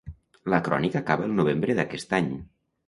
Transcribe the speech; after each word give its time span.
La 0.53 0.61
crònica 0.69 1.03
acaba 1.03 1.29
el 1.29 1.39
novembre 1.43 1.77
d'aquest 1.83 2.21
any. 2.23 2.37